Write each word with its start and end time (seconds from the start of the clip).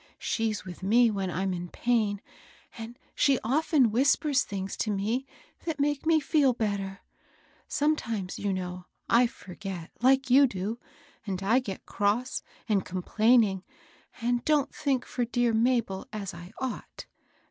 She's 0.17 0.65
with 0.65 0.81
me 0.81 1.11
when 1.11 1.29
I'm 1.29 1.53
in 1.53 1.67
pain, 1.67 2.21
and 2.75 2.97
she 3.13 3.37
often 3.43 3.91
whispers 3.91 4.41
things 4.41 4.75
to 4.77 4.89
me 4.89 5.27
that 5.65 5.79
make 5.79 6.07
me 6.07 6.19
feel 6.19 6.53
better. 6.53 7.01
Sometimes, 7.67 8.37
yoa 8.39 8.43
GOOD 8.45 8.49
ANGELS. 8.49 8.85
179 9.05 9.19
know, 9.21 9.23
I 9.23 9.27
forget, 9.27 9.91
like 10.01 10.31
you 10.31 10.47
do, 10.47 10.79
and 11.27 11.43
I 11.43 11.59
get 11.59 11.85
cross 11.85 12.41
and 12.67 12.83
complaining 12.83 13.63
and 14.19 14.43
don't 14.43 14.73
think 14.73 15.05
for 15.05 15.23
dear 15.23 15.53
Mabel 15.53 16.07
as 16.11 16.33
I 16.33 16.51
ought. 16.59 17.05